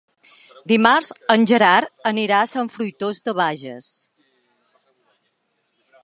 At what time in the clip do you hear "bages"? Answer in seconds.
3.41-3.91